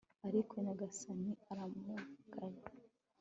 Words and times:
ariko 0.27 0.53
nyagasani 0.63 1.31
aramugaya 1.51 2.61